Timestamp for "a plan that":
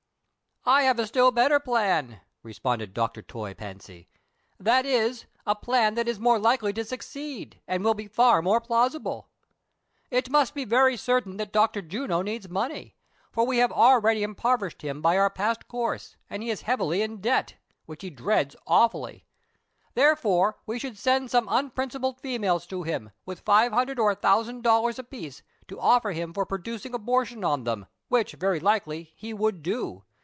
5.43-6.07